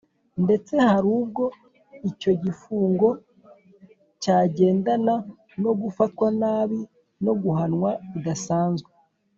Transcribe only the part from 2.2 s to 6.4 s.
gifungo cyagendana no gufatwa